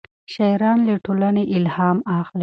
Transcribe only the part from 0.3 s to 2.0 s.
شاعران له ټولنې الهام